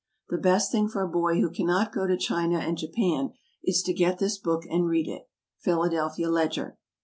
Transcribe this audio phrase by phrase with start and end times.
[0.35, 3.93] _The best thing for a boy who cannot go to China and Japan is to
[3.93, 5.29] get this book and read it.
[5.63, 6.79] _Philadelphia Ledger.